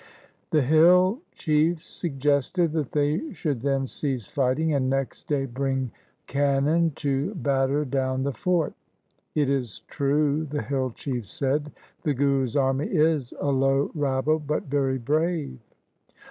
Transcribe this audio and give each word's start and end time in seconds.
The 0.49 0.63
hill 0.63 1.19
chiefs 1.35 1.85
suggested 1.87 2.71
that 2.71 2.91
they 2.93 3.31
should 3.33 3.61
then 3.61 3.85
cease 3.85 4.25
fighting, 4.25 4.73
and 4.73 4.89
next 4.89 5.27
day 5.27 5.45
bring 5.45 5.91
cannon 6.25 6.93
to 6.95 7.35
batter 7.35 7.85
down 7.85 8.23
the 8.23 8.33
fort.' 8.33 8.73
It 9.35 9.47
is 9.47 9.81
true,' 9.81 10.45
the 10.45 10.63
hill 10.63 10.89
chiefs 10.89 11.29
said,' 11.29 11.71
the 12.03 12.15
Guru's 12.15 12.55
army 12.55 12.87
is 12.87 13.31
a 13.39 13.51
low 13.51 13.91
rabble, 13.93 14.39
but 14.39 14.63
very 14.63 14.97
brave.' 14.97 15.59